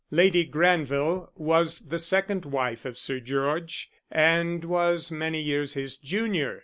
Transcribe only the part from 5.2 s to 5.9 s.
years